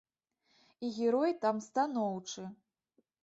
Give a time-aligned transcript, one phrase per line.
[0.87, 2.47] І герой там станоўчы.